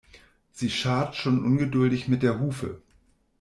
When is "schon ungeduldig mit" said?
1.15-2.23